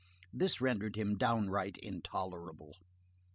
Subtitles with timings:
[0.33, 2.73] This rendered him downright intolerable.